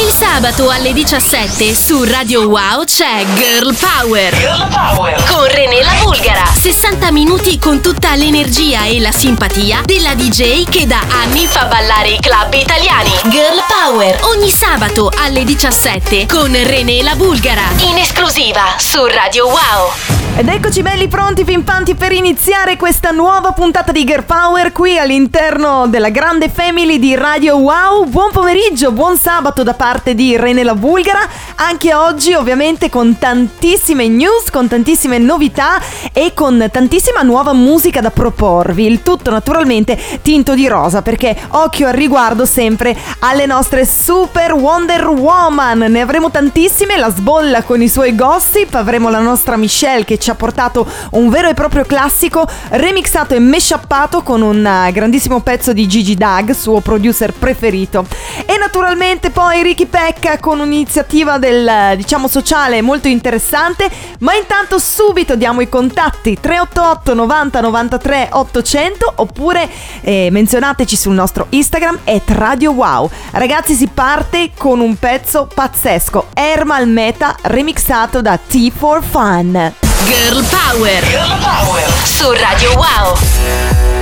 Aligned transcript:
Il 0.00 0.12
sabato 0.12 0.70
alle 0.70 0.92
17 0.92 1.74
su 1.74 2.04
Radio 2.04 2.46
Wow 2.46 2.84
c'è 2.84 3.26
Girl 3.34 3.74
Power. 3.74 4.32
Girl 4.32 4.68
Power. 4.68 5.24
Con 5.24 5.44
René 5.48 5.82
la 5.82 5.94
Bulgara. 6.00 6.44
60 6.46 7.10
minuti 7.10 7.58
con 7.58 7.80
tutta 7.80 8.14
l'energia 8.14 8.84
e 8.84 9.00
la 9.00 9.10
simpatia 9.10 9.80
della 9.84 10.14
DJ 10.14 10.68
che 10.68 10.86
da 10.86 11.00
anni 11.10 11.46
fa 11.46 11.64
ballare 11.64 12.10
i 12.10 12.20
club 12.20 12.54
italiani. 12.54 13.10
Girl 13.24 13.60
Power. 13.66 14.20
Ogni 14.26 14.50
sabato 14.50 15.10
alle 15.16 15.42
17 15.42 16.26
con 16.26 16.52
René 16.52 17.02
la 17.02 17.16
Bulgara. 17.16 17.68
In 17.78 17.98
esclusiva 17.98 18.76
su 18.78 19.04
Radio 19.04 19.46
Wow. 19.46 20.17
Ed 20.38 20.46
eccoci 20.46 20.82
belli 20.82 21.08
pronti, 21.08 21.42
pimpanti 21.42 21.96
per 21.96 22.12
iniziare 22.12 22.76
questa 22.76 23.10
nuova 23.10 23.50
puntata 23.50 23.90
di 23.90 24.04
Girl 24.04 24.22
Power 24.22 24.70
qui 24.70 24.96
all'interno 24.96 25.88
della 25.88 26.10
grande 26.10 26.48
family 26.48 27.00
di 27.00 27.16
Radio 27.16 27.56
Wow. 27.56 28.04
Buon 28.04 28.30
pomeriggio, 28.30 28.92
buon 28.92 29.16
sabato 29.16 29.64
da 29.64 29.74
parte 29.74 30.14
di 30.14 30.36
Rene 30.36 30.62
la 30.62 30.76
Bulgara. 30.76 31.26
Anche 31.56 31.92
oggi 31.92 32.34
ovviamente 32.34 32.88
con 32.88 33.18
tantissime 33.18 34.06
news, 34.06 34.50
con 34.52 34.68
tantissime 34.68 35.18
novità 35.18 35.80
e 36.12 36.32
con 36.34 36.68
tantissima 36.70 37.22
nuova 37.22 37.52
musica 37.52 38.00
da 38.00 38.12
proporvi. 38.12 38.86
Il 38.86 39.02
tutto 39.02 39.32
naturalmente 39.32 39.98
tinto 40.22 40.54
di 40.54 40.68
rosa 40.68 41.02
perché 41.02 41.36
occhio 41.48 41.88
al 41.88 41.94
riguardo 41.94 42.46
sempre 42.46 42.96
alle 43.18 43.44
nostre 43.44 43.84
super 43.84 44.52
Wonder 44.52 45.04
Woman. 45.08 45.78
Ne 45.78 46.00
avremo 46.00 46.30
tantissime, 46.30 46.96
la 46.96 47.10
sbolla 47.10 47.64
con 47.64 47.82
i 47.82 47.88
suoi 47.88 48.14
gossip, 48.14 48.76
avremo 48.76 49.10
la 49.10 49.18
nostra 49.18 49.56
Michelle 49.56 50.04
che 50.04 50.16
ci 50.16 50.26
ci 50.28 50.30
ha 50.30 50.34
portato 50.34 50.86
un 51.12 51.30
vero 51.30 51.48
e 51.48 51.54
proprio 51.54 51.84
classico 51.84 52.46
remixato 52.70 53.34
e 53.34 53.38
meshappato 53.38 54.22
con 54.22 54.42
un 54.42 54.64
eh, 54.64 54.92
grandissimo 54.92 55.40
pezzo 55.40 55.72
di 55.72 55.88
Gigi 55.88 56.16
Dag, 56.16 56.50
suo 56.50 56.80
producer 56.80 57.32
preferito. 57.32 58.04
E 58.44 58.58
naturalmente 58.58 59.30
poi 59.30 59.62
Ricky 59.62 59.86
Pecca 59.86 60.38
con 60.38 60.60
un'iniziativa 60.60 61.38
del 61.38 61.66
eh, 61.66 61.96
diciamo 61.96 62.28
sociale 62.28 62.82
molto 62.82 63.08
interessante, 63.08 63.88
ma 64.18 64.34
intanto 64.34 64.78
subito 64.78 65.34
diamo 65.34 65.62
i 65.62 65.68
contatti 65.70 66.36
388 66.38 67.14
90 67.14 67.60
93 67.62 68.28
800 68.32 69.12
oppure 69.16 69.66
eh, 70.02 70.28
menzionateci 70.30 70.94
sul 70.94 71.14
nostro 71.14 71.46
Instagram 71.48 72.00
at 72.04 72.30
Radio 72.32 72.72
Wow. 72.72 73.08
Ragazzi 73.30 73.72
si 73.72 73.86
parte 73.86 74.50
con 74.58 74.80
un 74.80 74.96
pezzo 74.96 75.48
pazzesco, 75.52 76.26
Ermal 76.34 76.86
Meta 76.86 77.34
remixato 77.42 78.20
da 78.20 78.36
T 78.36 78.70
4 78.78 79.00
Fun. 79.00 79.86
Girl 80.06 80.44
Power. 80.44 81.00
Girl 81.10 81.38
Power. 81.40 81.82
Su 82.04 82.30
Radio 82.32 82.72
Wow. 82.74 83.97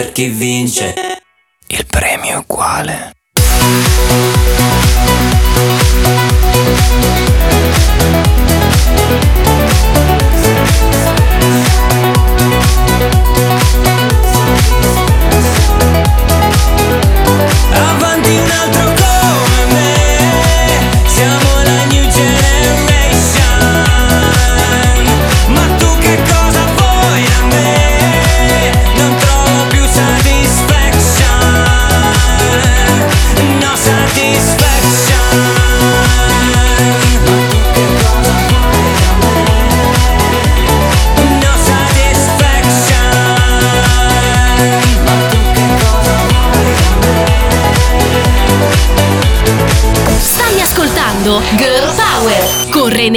Per 0.00 0.12
chi 0.12 0.28
vince 0.28 1.19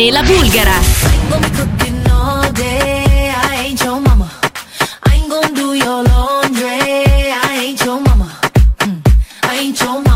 René 0.03 0.11
la 0.11 0.21
Bulgara. 0.21 0.81
ain't 9.63 9.79
your 9.79 10.01
mama. 10.01 10.12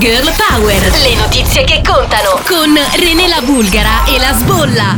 Girl 0.00 0.32
Power. 0.34 0.80
Le 1.02 1.14
notizie 1.14 1.62
che 1.64 1.82
contano 1.86 2.40
con 2.46 2.74
René 2.96 3.28
la 3.28 3.42
Bulgara 3.42 4.06
e 4.06 4.18
la 4.18 4.32
Sbolla. 4.32 4.96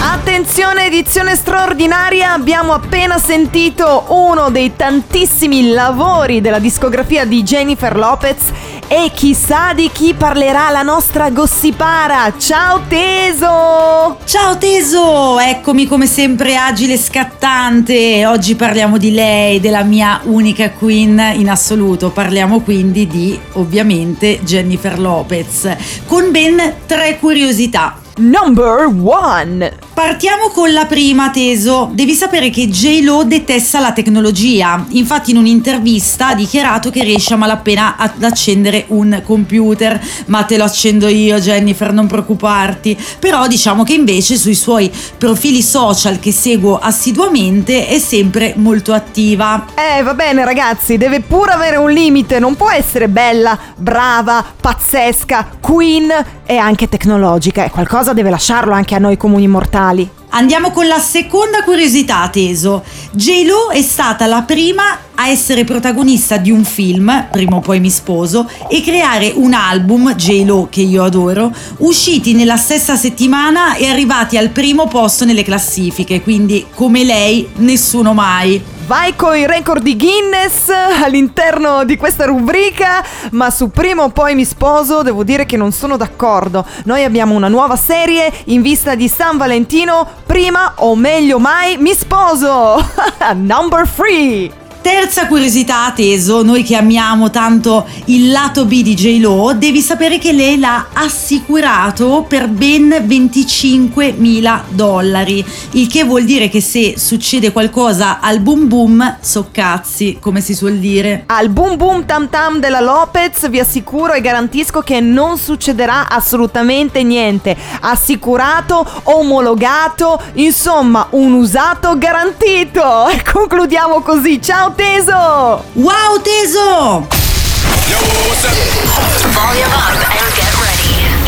Attenzione, 0.00 0.86
edizione 0.86 1.36
straordinaria, 1.36 2.32
abbiamo 2.32 2.72
appena 2.72 3.18
sentito 3.18 4.06
uno 4.08 4.50
dei 4.50 4.74
tantissimi 4.74 5.70
lavori 5.70 6.40
della 6.40 6.58
discografia 6.58 7.24
di 7.24 7.44
Jennifer 7.44 7.94
Lopez 7.96 8.50
e 8.94 9.10
chissà 9.14 9.72
di 9.72 9.88
chi 9.90 10.12
parlerà 10.12 10.68
la 10.68 10.82
nostra 10.82 11.30
gossipara. 11.30 12.34
Ciao 12.36 12.82
Teso! 12.88 14.18
Ciao 14.24 14.58
Teso, 14.58 15.38
eccomi 15.38 15.86
come 15.86 16.04
sempre 16.04 16.58
agile 16.58 16.92
e 16.92 16.98
scattante. 16.98 18.26
Oggi 18.26 18.54
parliamo 18.54 18.98
di 18.98 19.12
lei, 19.12 19.60
della 19.60 19.82
mia 19.82 20.20
unica 20.24 20.72
queen 20.72 21.18
in 21.36 21.48
assoluto. 21.48 22.10
Parliamo 22.10 22.60
quindi 22.60 23.06
di, 23.06 23.40
ovviamente, 23.52 24.40
Jennifer 24.42 24.98
Lopez, 24.98 25.74
con 26.04 26.30
ben 26.30 26.74
tre 26.84 27.18
curiosità. 27.18 27.98
Number 28.18 28.92
one! 29.02 29.72
Partiamo 29.94 30.48
con 30.48 30.72
la 30.72 30.86
prima, 30.86 31.28
Teso. 31.28 31.90
Devi 31.92 32.14
sapere 32.14 32.48
che 32.48 32.66
J-Lo 32.66 33.24
detesta 33.24 33.78
la 33.78 33.92
tecnologia. 33.92 34.82
Infatti, 34.92 35.32
in 35.32 35.36
un'intervista 35.36 36.28
ha 36.28 36.34
dichiarato 36.34 36.88
che 36.90 37.04
riesce 37.04 37.34
a 37.34 37.36
malapena 37.36 37.96
ad 37.98 38.22
accendere 38.22 38.86
un 38.88 39.20
computer. 39.22 40.00
Ma 40.26 40.44
te 40.44 40.56
lo 40.56 40.64
accendo 40.64 41.08
io, 41.08 41.38
Jennifer, 41.38 41.92
non 41.92 42.06
preoccuparti. 42.06 42.98
Però 43.18 43.46
diciamo 43.46 43.84
che 43.84 43.92
invece 43.92 44.36
sui 44.36 44.54
suoi 44.54 44.90
profili 45.18 45.60
social 45.60 46.18
che 46.18 46.32
seguo 46.32 46.78
assiduamente 46.78 47.86
è 47.86 47.98
sempre 47.98 48.54
molto 48.56 48.94
attiva. 48.94 49.66
Eh, 49.74 50.02
va 50.02 50.14
bene 50.14 50.42
ragazzi, 50.42 50.96
deve 50.96 51.20
pure 51.20 51.52
avere 51.52 51.76
un 51.76 51.90
limite, 51.90 52.38
non 52.38 52.56
può 52.56 52.70
essere 52.70 53.08
bella, 53.08 53.58
brava, 53.76 54.42
pazzesca, 54.58 55.58
queen 55.60 56.10
e 56.46 56.56
anche 56.56 56.88
tecnologica. 56.88 57.64
E 57.64 57.70
qualcosa 57.70 58.14
deve 58.14 58.30
lasciarlo 58.30 58.72
anche 58.72 58.94
a 58.94 58.98
noi 58.98 59.18
comuni 59.18 59.46
mortali 59.46 59.80
mentali 59.82 60.21
Andiamo 60.34 60.70
con 60.70 60.86
la 60.86 60.98
seconda 60.98 61.62
curiosità, 61.62 62.26
Teso. 62.30 62.82
J-Lo 63.10 63.68
è 63.68 63.82
stata 63.82 64.24
la 64.24 64.40
prima 64.40 64.98
a 65.14 65.28
essere 65.28 65.64
protagonista 65.64 66.38
di 66.38 66.50
un 66.50 66.64
film, 66.64 67.28
prima 67.30 67.56
o 67.56 67.60
poi 67.60 67.80
mi 67.80 67.90
sposo, 67.90 68.48
e 68.70 68.80
creare 68.80 69.30
un 69.34 69.52
album, 69.52 70.14
J-Lo, 70.14 70.68
che 70.70 70.80
io 70.80 71.04
adoro, 71.04 71.52
usciti 71.78 72.32
nella 72.32 72.56
stessa 72.56 72.96
settimana 72.96 73.74
e 73.74 73.88
arrivati 73.88 74.38
al 74.38 74.48
primo 74.48 74.88
posto 74.88 75.26
nelle 75.26 75.42
classifiche, 75.42 76.22
quindi 76.22 76.64
come 76.74 77.04
lei, 77.04 77.50
nessuno 77.56 78.14
mai. 78.14 78.72
Vai 78.84 79.14
con 79.14 79.36
i 79.36 79.46
record 79.46 79.80
di 79.80 79.96
Guinness 79.96 80.68
all'interno 81.02 81.84
di 81.84 81.96
questa 81.96 82.24
rubrica, 82.24 83.02
ma 83.30 83.48
su 83.48 83.70
prima 83.70 84.02
o 84.02 84.08
poi 84.08 84.34
mi 84.34 84.44
sposo 84.44 85.02
devo 85.02 85.22
dire 85.22 85.46
che 85.46 85.56
non 85.56 85.70
sono 85.70 85.96
d'accordo. 85.96 86.66
Noi 86.84 87.04
abbiamo 87.04 87.34
una 87.34 87.46
nuova 87.46 87.76
serie 87.76 88.30
in 88.46 88.60
vista 88.60 88.96
di 88.96 89.08
San 89.08 89.36
Valentino, 89.36 90.06
prima 90.26 90.74
o 90.76 90.94
meglio 90.94 91.38
mai 91.38 91.76
mi 91.76 91.94
sposo. 91.94 92.82
Number 93.34 93.86
3. 93.86 94.61
Terza 94.82 95.28
curiosità, 95.28 95.92
Teso, 95.94 96.42
noi 96.42 96.64
che 96.64 96.74
amiamo 96.74 97.30
tanto 97.30 97.86
il 98.06 98.32
lato 98.32 98.64
B 98.64 98.82
di 98.82 98.94
J-Lo, 98.94 99.52
devi 99.54 99.80
sapere 99.80 100.18
che 100.18 100.32
lei 100.32 100.58
l'ha 100.58 100.88
assicurato 100.92 102.24
per 102.26 102.48
ben 102.48 103.00
25 103.04 104.14
mila 104.16 104.64
dollari, 104.68 105.44
il 105.72 105.86
che 105.86 106.02
vuol 106.02 106.24
dire 106.24 106.48
che 106.48 106.60
se 106.60 106.94
succede 106.98 107.52
qualcosa 107.52 108.18
al 108.18 108.40
boom 108.40 108.66
boom, 108.66 109.18
so 109.20 109.50
cazzi, 109.52 110.18
come 110.20 110.40
si 110.40 110.52
suol 110.52 110.78
dire. 110.78 111.22
Al 111.26 111.48
boom 111.48 111.76
boom 111.76 112.04
tam 112.04 112.28
tam 112.28 112.58
della 112.58 112.80
Lopez 112.80 113.48
vi 113.48 113.60
assicuro 113.60 114.14
e 114.14 114.20
garantisco 114.20 114.80
che 114.80 114.98
non 114.98 115.38
succederà 115.38 116.08
assolutamente 116.08 117.04
niente. 117.04 117.56
Assicurato, 117.82 118.84
omologato, 119.04 120.20
insomma 120.34 121.06
un 121.10 121.34
usato 121.34 121.96
garantito. 121.96 123.08
Concludiamo 123.32 124.00
così. 124.00 124.42
Ciao 124.42 124.71
Teso! 124.74 125.64
Wow, 125.74 126.20
Teso! 126.22 127.06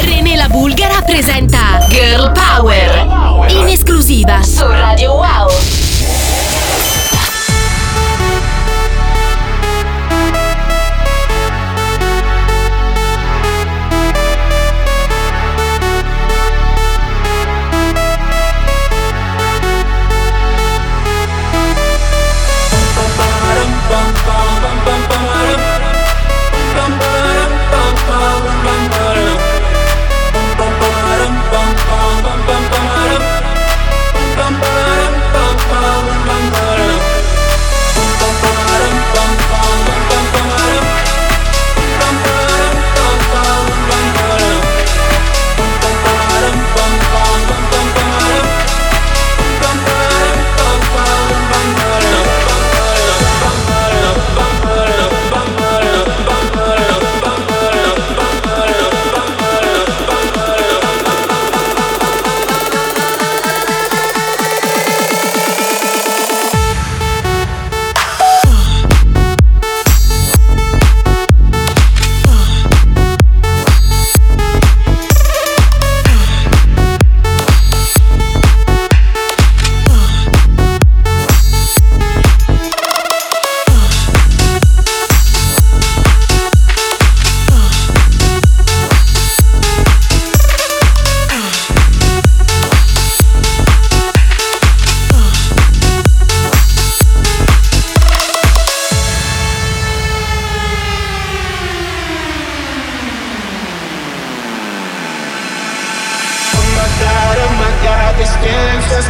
René 0.02 0.36
la 0.36 0.48
Bulgara 0.48 1.02
presenta 1.02 1.86
Girl 1.88 2.32
Power 2.32 3.06
in 3.48 3.68
esclusiva 3.68 4.42
su 4.42 4.66
Radio 4.66 5.14
Wow. 5.14 5.83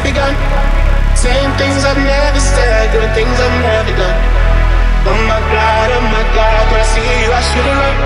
Begun. 0.01 0.33
Saying 1.13 1.53
things 1.61 1.85
I've 1.85 2.01
never 2.01 2.41
said, 2.41 2.89
doing 2.93 3.13
things 3.13 3.37
I've 3.37 3.59
never 3.61 3.93
done. 3.93 4.19
Oh 5.05 5.21
my 5.29 5.41
god, 5.53 5.93
oh 5.93 6.01
my 6.09 6.25
god, 6.33 6.65
when 6.73 6.81
I 6.81 6.87
see 6.89 7.05
you, 7.05 7.29
I 7.29 7.41
should've 7.45 7.69
run. 7.69 7.97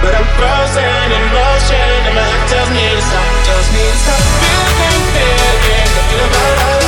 But 0.00 0.16
I'm 0.16 0.28
frozen 0.40 1.08
in 1.12 1.24
motion, 1.36 1.98
and 2.08 2.14
my 2.16 2.24
heart 2.24 2.44
tells 2.48 2.70
me 2.72 2.84
to 2.88 3.02
stop, 3.04 3.28
tells 3.44 3.68
me 3.76 3.82
to 3.84 3.96
stop. 4.00 4.22
Feeling, 4.40 5.04
feeling, 5.12 5.88
thinking 5.92 6.22
about 6.24 6.85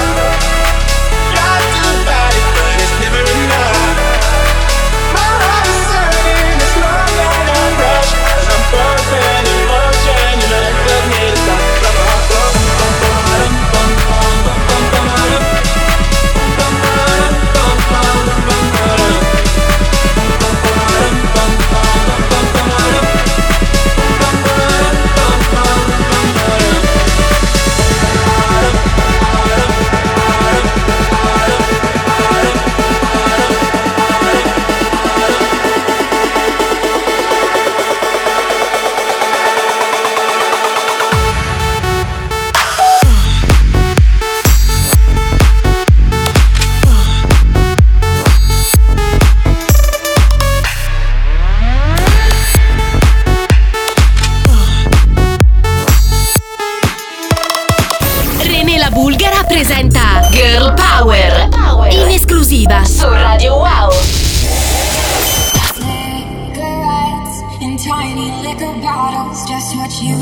liquor 68.43 68.73
bottles, 68.81 69.47
just 69.49 69.77
what 69.77 69.93
you 70.03 70.17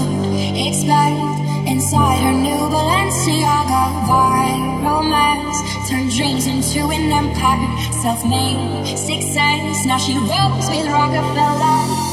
expect. 0.54 1.18
Inside 1.66 2.18
her 2.22 2.32
new 2.32 2.62
Balenciaga 2.70 3.84
vibe, 4.06 4.84
romance 4.86 5.58
turned 5.90 6.10
dreams 6.10 6.46
into 6.46 6.88
an 6.90 7.10
empire. 7.10 7.68
Self-made 8.02 8.96
success, 8.96 9.84
now 9.84 9.98
she 9.98 10.14
rolls 10.14 10.68
with 10.70 10.86
Rockefeller. 10.86 12.05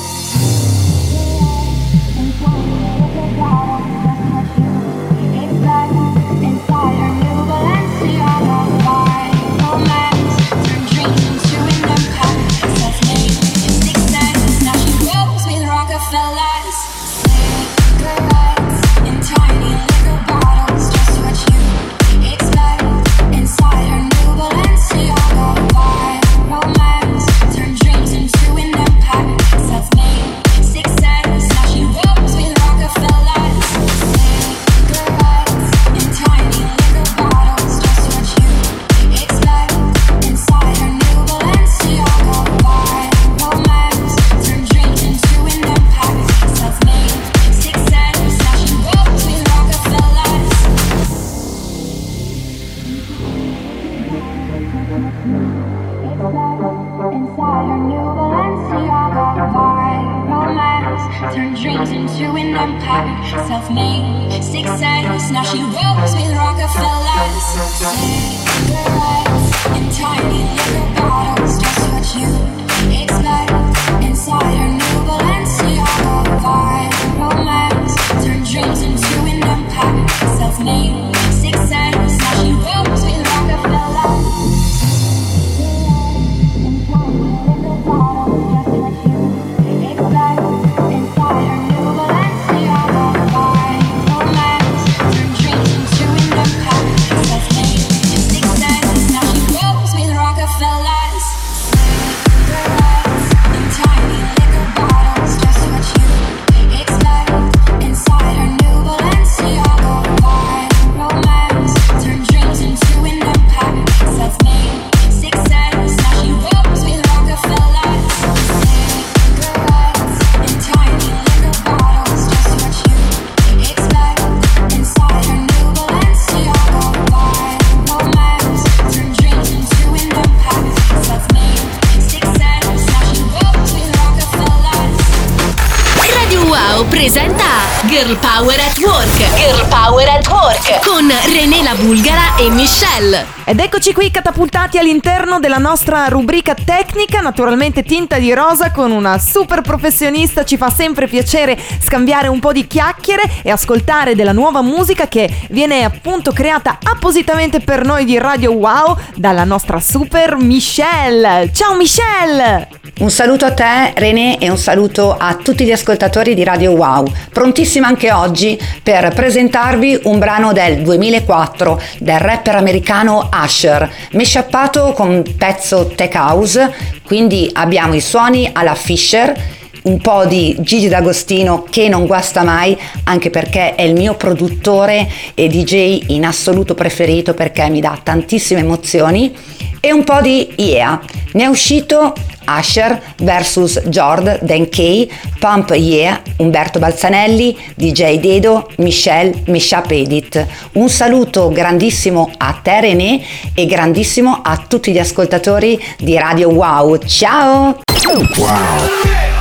Ed 143.45 143.59
eccoci 143.59 143.91
qui 143.91 144.09
catapultati 144.09 144.77
all'interno 144.77 145.37
della 145.39 145.57
nostra 145.57 146.07
rubrica 146.07 146.53
tecnica, 146.55 147.19
naturalmente 147.19 147.83
tinta 147.83 148.17
di 148.17 148.33
rosa 148.33 148.71
con 148.71 148.91
una 148.91 149.19
super 149.19 149.59
professionista, 149.59 150.45
ci 150.45 150.55
fa 150.55 150.69
sempre 150.69 151.07
piacere 151.07 151.59
scambiare 151.81 152.29
un 152.29 152.39
po' 152.39 152.53
di 152.53 152.65
chiacchiere 152.65 153.23
e 153.43 153.51
ascoltare 153.51 154.15
della 154.15 154.31
nuova 154.31 154.61
musica 154.61 155.09
che 155.09 155.29
viene 155.49 155.83
appunto 155.83 156.31
creata 156.31 156.77
appositamente 156.81 157.59
per 157.59 157.85
noi 157.85 158.05
di 158.05 158.17
Radio 158.17 158.53
Wow 158.53 158.97
dalla 159.15 159.43
nostra 159.43 159.81
super 159.81 160.37
Michelle. 160.37 161.51
Ciao 161.53 161.75
Michelle! 161.75 162.82
Un 162.99 163.09
saluto 163.09 163.45
a 163.45 163.51
te 163.51 163.91
René 163.95 164.37
e 164.37 164.51
un 164.51 164.57
saluto 164.57 165.17
a 165.17 165.33
tutti 165.33 165.65
gli 165.65 165.71
ascoltatori 165.71 166.35
di 166.35 166.43
Radio 166.43 166.73
Wow, 166.73 167.11
prontissima 167.31 167.87
anche 167.87 168.11
oggi 168.11 168.57
per 168.83 169.11
presentarvi 169.15 170.01
un 170.03 170.19
brano 170.19 170.53
del 170.53 170.83
2004 170.83 171.81
del 171.97 172.19
rapper 172.19 172.55
americano 172.55 173.29
Usher, 173.33 173.91
mesciappato 174.11 174.91
con 174.91 175.09
un 175.09 175.23
pezzo 175.35 175.87
tech 175.87 176.13
house, 176.13 176.71
quindi 177.03 177.49
abbiamo 177.53 177.95
i 177.95 177.99
suoni 177.99 178.47
alla 178.53 178.75
Fisher, 178.75 179.35
un 179.83 179.99
po' 179.99 180.25
di 180.25 180.55
Gigi 180.59 180.87
D'Agostino 180.87 181.65
che 181.69 181.89
non 181.89 182.05
guasta 182.05 182.43
mai, 182.43 182.77
anche 183.05 183.29
perché 183.29 183.75
è 183.75 183.81
il 183.83 183.93
mio 183.93 184.15
produttore 184.15 185.09
e 185.33 185.47
DJ 185.47 186.05
in 186.07 186.25
assoluto 186.25 186.73
preferito 186.73 187.33
perché 187.33 187.69
mi 187.69 187.81
dà 187.81 187.99
tantissime 188.01 188.61
emozioni 188.61 189.35
e 189.79 189.91
un 189.91 190.03
po' 190.03 190.21
di 190.21 190.53
Yeah. 190.55 191.01
Ne 191.33 191.43
è 191.43 191.47
uscito 191.47 192.13
Usher 192.47 193.01
vs 193.17 193.81
Jord, 193.87 194.41
Dan 194.43 194.69
Kay, 194.69 195.09
Pump 195.39 195.71
Yeah, 195.71 196.21
Umberto 196.37 196.79
Balzanelli, 196.79 197.57
DJ 197.75 198.19
Dedo, 198.19 198.69
Michelle, 198.77 199.43
Misha 199.47 199.83
Edit. 199.85 200.45
Un 200.73 200.87
saluto 200.89 201.49
grandissimo 201.49 202.31
a 202.37 202.59
te 202.61 202.79
René 202.79 203.21
e 203.53 203.65
grandissimo 203.65 204.39
a 204.41 204.63
tutti 204.65 204.91
gli 204.93 204.99
ascoltatori 204.99 205.81
di 205.97 206.17
Radio 206.17 206.49
Wow. 206.49 206.97
Ciao! 206.99 207.79
Take 207.85 209.32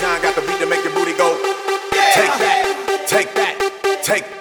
John 0.00 0.22
got 0.22 0.36
the 0.36 0.42
beat 0.42 0.60
to 0.60 0.66
make 0.66 0.84
your 0.84 0.94
booty 0.94 1.12
go. 1.18 1.34
Take 2.14 2.30
that, 2.38 3.04
take 3.08 3.34
that, 3.34 4.00
take, 4.00 4.22
take, 4.22 4.37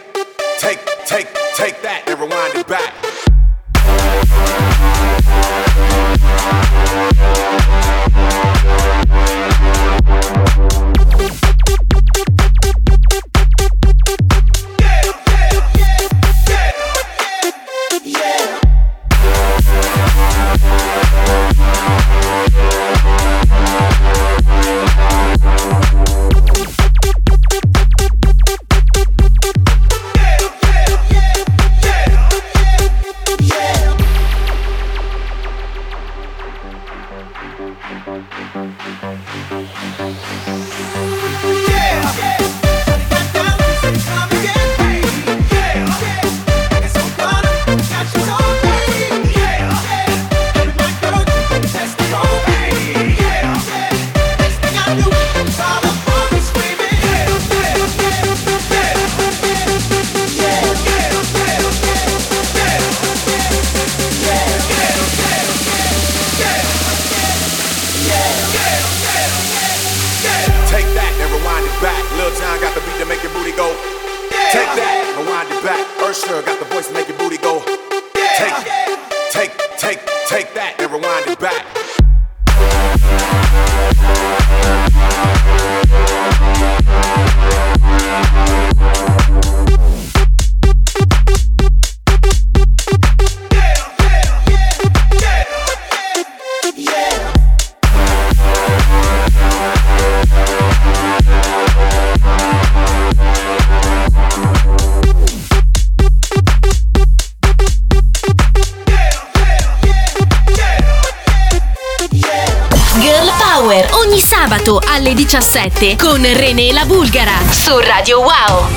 7 115.59 115.97
con 115.97 116.23
René 116.23 116.71
La 116.71 116.85
Bulgara 116.85 117.41
su 117.51 117.79
Radio 117.79 118.19
Wow. 118.21 118.76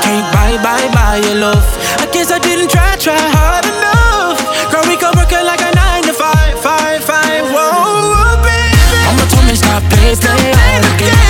Can't 0.00 0.26
buy, 0.32 0.56
buy, 0.62 0.82
buy 0.92 1.16
your 1.26 1.36
love. 1.36 1.64
I 2.00 2.06
guess 2.12 2.30
I 2.30 2.38
didn't 2.38 2.70
try, 2.70 2.96
try 2.96 3.18
hard 3.18 3.64
enough. 3.66 4.40
Girl, 4.70 4.84
we 4.88 4.96
could 4.96 5.14
work 5.16 5.32
it 5.32 5.44
like 5.44 5.60
a 5.60 5.72
nine 5.74 6.02
to 6.04 6.14
five, 6.14 6.58
five, 6.60 7.04
five. 7.04 7.44
Whoa, 7.44 8.14
whoa, 8.14 8.42
baby. 8.42 8.98
Mama 9.04 9.24
told 9.28 9.46
me 9.46 9.54
stop, 9.54 9.82
play, 9.92 10.14
play 10.16 10.52
all 10.52 10.80
the 10.80 10.92
games. 10.98 11.21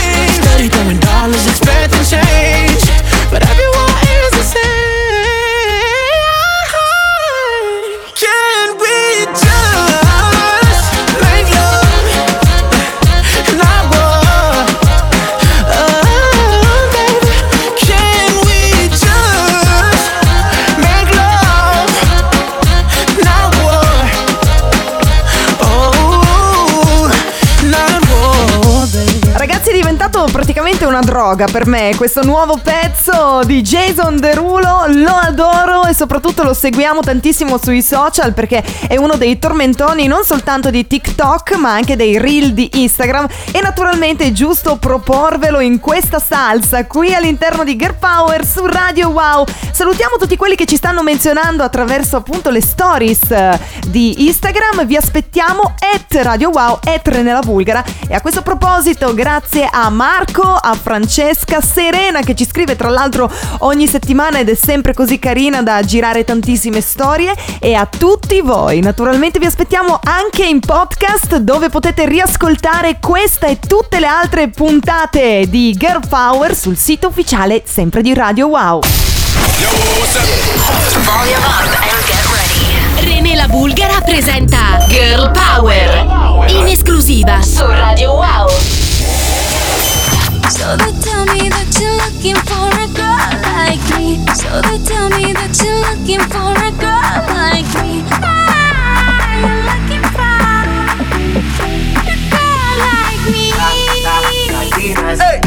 Droga 31.33 31.51
per 31.51 31.67
me 31.67 31.95
questo 31.97 32.23
nuovo 32.25 32.59
pezzo 32.63 33.41
di 33.47 33.63
Jason 33.63 34.19
Derulo, 34.19 34.85
lo 34.89 35.15
adoro 35.15 35.87
e 35.87 35.95
soprattutto 35.95 36.43
lo 36.43 36.53
seguiamo 36.53 37.01
tantissimo 37.01 37.57
sui 37.57 37.81
social 37.81 38.35
perché 38.35 38.63
è 38.87 38.97
uno 38.99 39.17
dei 39.17 39.39
tormentoni 39.39 40.07
non 40.07 40.25
soltanto 40.25 40.69
di 40.69 40.87
TikTok 40.87 41.55
ma 41.57 41.73
anche 41.73 41.97
dei 41.97 42.19
reel 42.19 42.53
di 42.53 42.69
Instagram 42.75 43.27
e 43.51 43.63
naturalmente 43.63 44.27
è 44.27 44.33
giusto 44.33 44.77
proporvelo 44.77 45.61
in 45.61 45.81
questa 45.81 46.19
salsa 46.19 46.87
qui 46.87 47.15
all'interno 47.15 47.65
di 47.65 47.77
Girl 47.77 47.97
Power 47.99 48.45
su 48.45 48.67
Radio 48.67 49.09
Wow. 49.09 49.47
Salutiamo 49.71 50.17
tutti 50.19 50.37
quelli 50.37 50.55
che 50.55 50.67
ci 50.67 50.77
stanno 50.77 51.03
menzionando 51.03 51.63
attraverso 51.63 52.17
appunto 52.17 52.51
le 52.51 52.61
stories 52.61 53.31
eh, 53.31 53.59
di 53.87 54.27
Instagram, 54.27 54.85
vi 54.85 54.97
aspettiamo 54.97 55.63
at 55.63 56.13
Radio 56.23 56.51
Wow, 56.51 56.79
at 56.85 57.09
Renella 57.09 57.41
Bulgara 57.41 57.83
e 58.07 58.15
a 58.15 58.21
questo 58.21 58.43
proposito 58.43 59.15
grazie 59.15 59.67
a 59.71 59.89
Marco, 59.89 60.43
a 60.43 60.77
Francesca, 61.23 61.61
Serena 61.61 62.21
che 62.21 62.35
ci 62.35 62.45
scrive 62.45 62.75
tra 62.75 62.89
l'altro 62.89 63.31
ogni 63.59 63.87
settimana 63.87 64.41
ed 64.41 64.49
è 64.49 64.55
sempre 64.57 64.93
così 64.93 65.21
carina 65.21 65.63
da 65.63 65.81
girare 65.83 66.25
tantissime 66.25 66.81
storie 66.81 67.33
e 67.61 67.75
a 67.75 67.87
tutti 67.87 68.41
voi. 68.41 68.81
Naturalmente 68.81 69.39
vi 69.39 69.47
aspettiamo 69.47 70.01
anche 70.03 70.45
in 70.45 70.59
podcast 70.59 71.37
dove 71.37 71.69
potete 71.69 72.07
riascoltare 72.07 72.99
questa 73.01 73.47
e 73.47 73.61
tutte 73.61 74.01
le 74.01 74.07
altre 74.07 74.49
puntate 74.49 75.47
di 75.49 75.73
Girl 75.79 76.01
Power 76.09 76.57
sul 76.57 76.77
sito 76.77 77.07
ufficiale 77.07 77.63
sempre 77.65 78.03
di 78.03 78.13
Radio 78.15 78.49
Wow. 78.49 78.81
René 82.97 83.37
la 83.37 83.47
Bulgara 83.47 84.01
presenta 84.01 84.85
Girl 84.89 85.31
Power 85.31 86.49
in 86.49 86.67
esclusiva 86.67 87.41
su 87.43 87.65
Radio 87.65 88.15
Wow. 88.15 88.82
So 90.53 90.77
they 90.77 90.93
tell 91.01 91.25
me 91.33 91.49
that 91.49 91.73
you're 91.81 91.97
looking 91.97 92.37
for 92.45 92.69
a 92.77 92.85
girl 92.93 93.17
like 93.57 93.81
me. 93.97 94.21
So 94.37 94.61
they 94.61 94.77
tell 94.85 95.09
me 95.09 95.33
that 95.33 95.57
you're 95.65 95.81
looking 95.81 96.21
for 96.29 96.53
a 96.53 96.69
girl 96.77 97.25
like 97.33 97.65
me. 97.81 98.05
Ah, 98.21 99.33
you're 99.41 99.65
looking 99.65 100.05
for 100.13 100.21
a 100.21 102.17
girl 102.29 102.73
like 102.85 103.25
me. 103.33 103.57
Hey, 105.17 105.41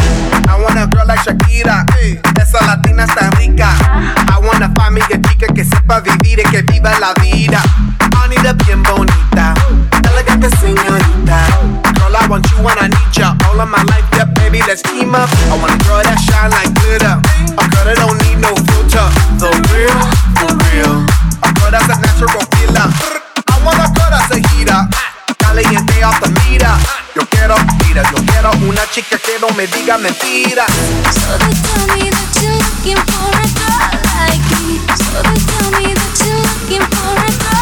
I 0.50 0.58
want 0.58 0.82
a 0.82 0.90
girl 0.90 1.06
like 1.06 1.22
Shakira. 1.22 1.86
Hey, 1.94 2.20
esa 2.42 2.66
latina 2.66 3.06
está 3.06 3.30
rica. 3.38 3.78
I 4.26 4.90
me 4.90 5.02
a 5.02 5.22
chica 5.30 5.48
que 5.54 5.64
sepa 5.66 6.00
vivir 6.00 6.40
y 6.40 6.44
que 6.50 6.64
viva 6.64 6.98
la 7.00 7.14
vida. 7.22 7.62
Anita 8.24 8.54
bien 8.54 8.82
bonita, 8.82 9.54
elegante 10.10 10.50
señorita. 10.58 11.85
I 12.16 12.28
want 12.28 12.48
you 12.52 12.64
when 12.64 12.78
I 12.80 12.88
need 12.88 13.12
ya. 13.18 13.36
All 13.52 13.60
of 13.60 13.68
my 13.68 13.84
life, 13.92 14.08
yeah, 14.16 14.26
baby, 14.40 14.64
let's 14.64 14.82
team 14.82 15.14
up. 15.14 15.28
I 15.52 15.60
want 15.60 15.76
a 15.76 15.80
girl 15.84 16.00
that 16.00 16.16
shine 16.24 16.50
like 16.56 16.72
glitter. 16.80 17.20
A 17.60 17.66
girl 17.76 17.86
that 17.86 18.00
don't 18.00 18.16
need 18.24 18.40
no 18.40 18.56
filter. 18.72 19.08
The 19.36 19.52
real, 19.70 20.00
the 20.40 20.48
real. 20.72 20.96
A 21.44 21.50
girl 21.60 21.72
that's 21.76 21.92
a 21.92 21.96
natural 22.00 22.40
killer. 22.56 22.88
I 23.52 23.56
want 23.68 23.84
a 23.84 23.88
girl 23.92 24.10
that's 24.10 24.32
a 24.32 24.40
heater. 24.56 24.82
Caliente 25.44 25.98
off 26.08 26.18
the 26.24 26.32
meter. 26.48 26.76
Yo 27.16 27.24
quiero, 27.28 27.56
mira, 27.84 28.04
yo 28.12 28.20
quiero 28.32 28.52
una 28.64 28.84
chica 28.92 29.18
que 29.20 29.36
no 29.40 29.52
me 29.56 29.68
diga 29.68 29.98
mentiras. 29.98 30.72
So 31.20 31.36
they 31.36 31.54
tell 31.68 31.84
me 31.96 32.10
that 32.10 32.32
you're 32.40 32.56
looking 32.56 33.02
for 33.12 33.28
a 33.28 33.48
girl 33.60 33.92
like 34.24 34.44
me. 34.64 34.80
So 35.04 35.20
they 35.20 35.40
tell 35.52 35.68
me 35.80 35.94
that 35.94 36.16
you're 36.24 36.40
looking 36.40 36.86
for 36.96 37.12
a 37.12 37.32
girl 37.44 37.55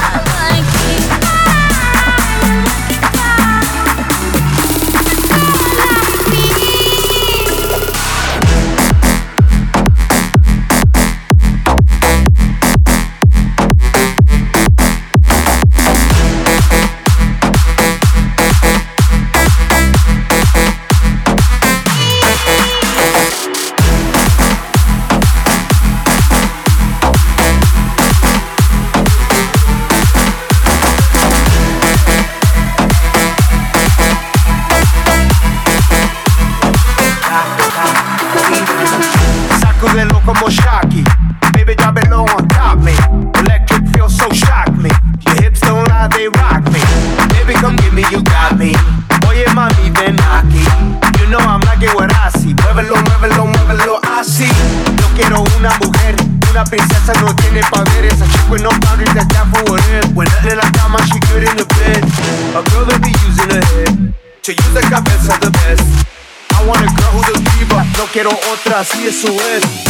It's 69.05 69.25
eso 69.25 69.35
es. 69.35 69.82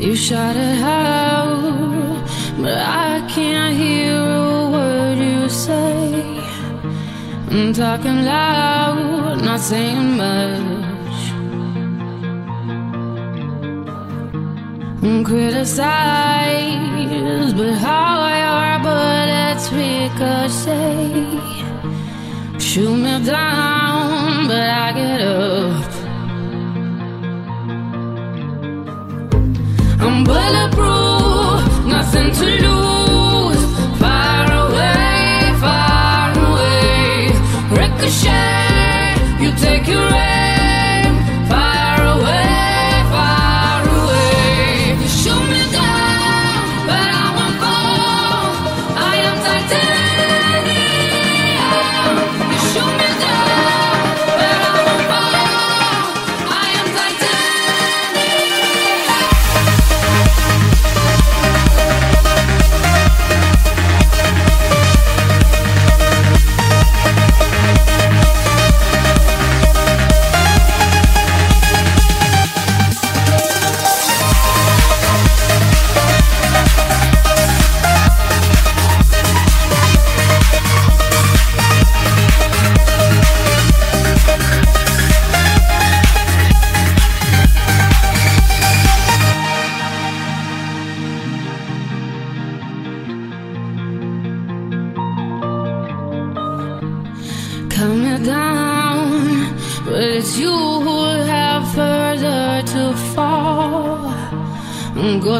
You 0.00 0.16
shout 0.16 0.56
it 0.56 0.82
out, 0.82 2.24
but 2.56 2.78
I 2.78 3.20
can't 3.28 3.76
hear 3.76 4.16
a 4.16 4.70
word 4.72 5.18
you 5.18 5.46
say. 5.50 6.24
I'm 7.50 7.74
talking 7.74 8.24
loud, 8.24 9.42
not 9.44 9.60
saying 9.60 10.16
much. 10.16 11.32
And 15.02 15.26
criticize, 15.26 15.92
but 17.52 17.74
how 17.74 18.24
your 18.44 18.78
bullets 18.82 19.70
ricochet. 19.70 21.38
Shoot 22.58 22.96
me 22.96 23.22
down, 23.22 24.48
but 24.48 24.66
I 24.66 24.92
get 24.94 25.20
up. 25.20 25.89
I'm 30.20 30.24
bulletproof, 30.26 31.86
nothing 31.86 32.30
to 32.32 32.44
lose. 32.44 32.79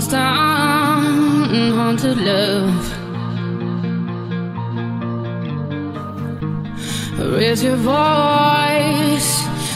Ghost 0.01 0.13
town, 0.13 1.73
haunted 1.77 2.17
love. 2.17 2.85
Raise 7.37 7.63
your 7.63 7.77
voice, 7.77 9.31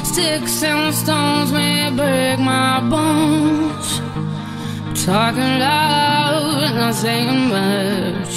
sticks 0.08 0.62
and 0.62 0.94
stones 0.94 1.52
may 1.52 1.90
break 1.94 2.38
my 2.38 2.80
bones. 2.88 4.00
Talking 5.04 5.58
loud, 5.66 6.74
not 6.74 6.94
saying 6.94 7.40
much. 7.56 8.34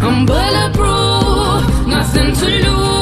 I'm 0.00 0.24
bulletproof, 0.24 1.86
nothing 1.86 2.32
to 2.36 2.46
lose. 2.46 3.01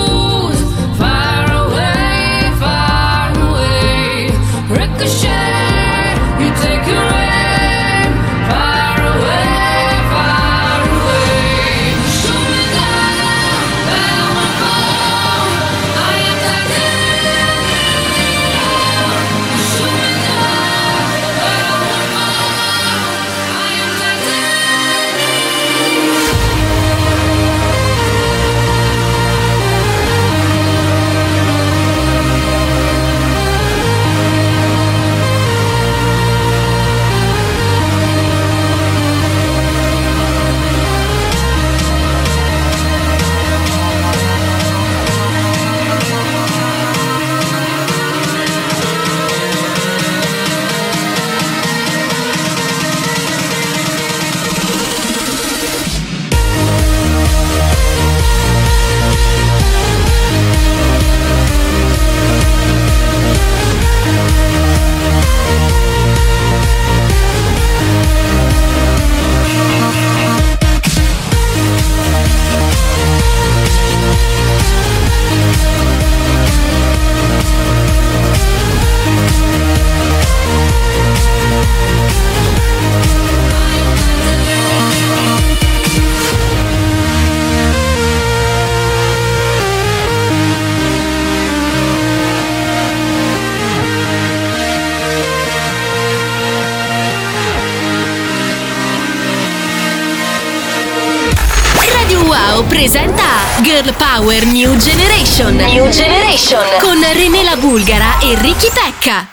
Power 103.93 104.45
New 104.47 104.77
Generation. 104.77 105.57
New 105.57 105.89
Generation 105.89 106.61
con 106.81 106.99
René 107.13 107.43
la 107.43 107.57
Bulgara 107.57 108.19
e 108.21 108.37
Ricky 108.41 108.69
Pecca. 108.73 109.27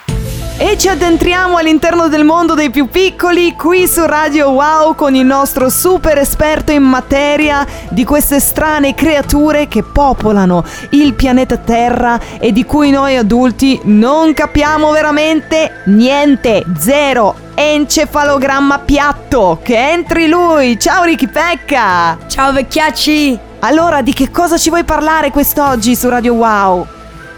E 0.57 0.75
ci 0.77 0.87
addentriamo 0.87 1.57
all'interno 1.57 2.07
del 2.07 2.23
mondo 2.23 2.55
dei 2.55 2.71
più 2.71 2.87
piccoli 2.87 3.53
qui 3.55 3.87
su 3.87 4.05
Radio 4.05 4.49
Wow 4.49 4.95
con 4.95 5.13
il 5.13 5.25
nostro 5.25 5.69
super 5.69 6.17
esperto 6.17 6.71
in 6.71 6.81
materia 6.81 7.65
di 7.89 8.03
queste 8.03 8.39
strane 8.39 8.95
creature 8.95 9.67
che 9.67 9.83
popolano 9.83 10.63
il 10.91 11.13
pianeta 11.13 11.57
Terra 11.57 12.19
e 12.39 12.51
di 12.51 12.65
cui 12.65 12.89
noi 12.89 13.15
adulti 13.17 13.79
non 13.83 14.33
capiamo 14.33 14.89
veramente 14.91 15.83
niente, 15.85 16.63
zero. 16.79 17.35
Encefalogramma 17.53 18.79
piatto, 18.79 19.59
che 19.61 19.91
entri 19.91 20.27
lui. 20.27 20.79
Ciao 20.79 21.03
Ricky 21.03 21.27
Pecca. 21.27 22.17
Ciao 22.27 22.51
vecchiacci. 22.51 23.46
Allora, 23.59 24.01
di 24.01 24.13
che 24.13 24.29
cosa 24.29 24.57
ci 24.57 24.69
vuoi 24.69 24.83
parlare 24.83 25.31
quest'oggi 25.31 25.95
su 25.95 26.07
Radio 26.09 26.33
Wow? 26.33 26.85